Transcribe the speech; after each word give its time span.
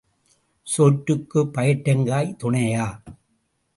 சோற்றுக்குப் 0.67 1.53
பயற்றங்காய் 1.53 2.35
துணையா? 2.39 2.87